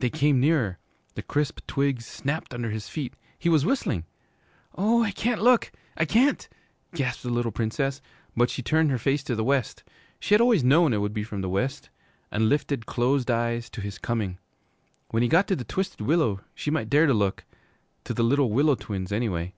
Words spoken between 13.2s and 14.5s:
eyes to his coming.